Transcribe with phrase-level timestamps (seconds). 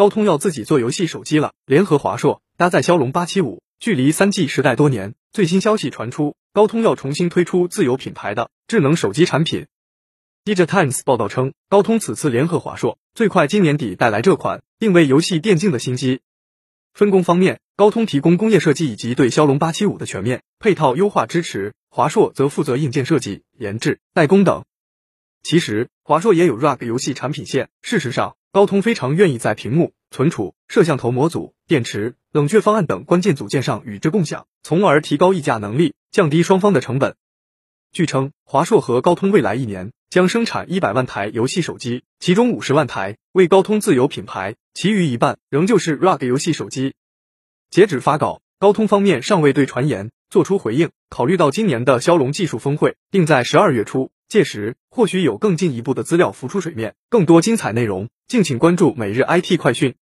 [0.00, 3.62] 高通要自己做游戏手机了，联合华硕搭载骁龙八七五。
[3.78, 9.66] 距离三 G 时代多年，最新消息传出，高通要重新推出自有品牌的智能手机产品。
[10.46, 16.22] Digital Times 报道称，高通此次联合华硕，最快今年底带来这款定位游戏电竞的新机。
[16.94, 24.64] 分工方面，高通提供工业设计以及对骁龙八七五的全面配套优化支持，华硕则负责硬件设计、研制、代工等。
[25.42, 27.68] 其实，华硕也有 ROG 游戏产品线。
[27.82, 37.14] 事实上，高通非常愿意在屏幕、存储、摄像头模组、电池、冷却方案等关键组件上与之共享，从而提高议价能力，降低双方的成本。
[37.92, 46.94] 据称，华硕和高通未来一年将生产一百万台游戏手机，其中五十万台为高通自有品牌，其余一半仍旧是 ROG 游戏手机。
[47.70, 50.90] 截止发稿，高通方面尚未对传言做出回应。
[51.08, 54.10] 考虑到今年的骁龙技术峰会定在十二月初。
[54.30, 59.96] 届时或许有更进一步的资料浮出水面，更多精彩内容，敬请关注每日 IT 快讯。